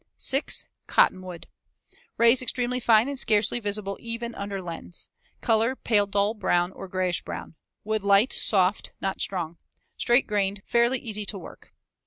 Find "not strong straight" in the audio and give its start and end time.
8.99-10.25